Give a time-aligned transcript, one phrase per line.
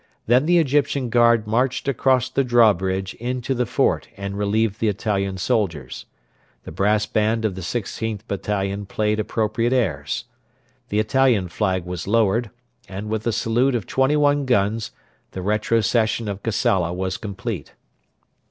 [0.25, 5.37] Then the Egyptian guard marched across the drawbridge into the fort and relieved the Italian
[5.37, 6.07] soldiers.
[6.63, 10.25] The brass band of the 16th Battalion played appropriate airs.
[10.89, 12.49] The Italian flag was lowered,
[12.89, 14.89] and with a salute of twenty one guns
[15.33, 17.73] the retrocession of Kassala was complete.